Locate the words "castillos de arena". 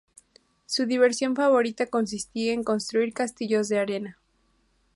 3.13-4.17